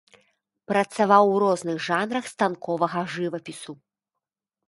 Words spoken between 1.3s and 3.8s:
у розных жанрах станковага жывапісу.